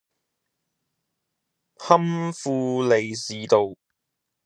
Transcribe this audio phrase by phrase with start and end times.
[1.77, 3.75] 堪富利士道